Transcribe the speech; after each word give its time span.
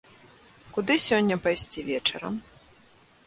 Куды 0.77 0.93
сёння 1.07 1.35
пайсці 1.45 1.85
вечарам? 1.89 2.39